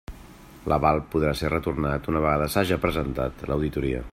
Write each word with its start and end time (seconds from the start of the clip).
L'aval 0.71 1.01
podrà 1.15 1.33
ser 1.41 1.51
retornat 1.55 2.09
una 2.13 2.25
vegada 2.25 2.51
s'haja 2.55 2.79
presentat 2.87 3.45
l'auditoria. 3.53 4.01